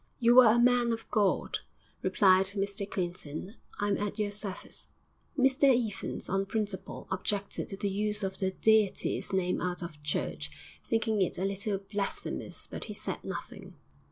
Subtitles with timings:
[0.17, 1.59] 'You are a man of God,'
[2.01, 4.87] replied Mr Clinton; 'I am at your service.'
[5.37, 10.49] Mr Evans, on principle, objected to the use of the Deity's name out of church,
[10.83, 13.75] thinking it a little blasphemous, but he said nothing.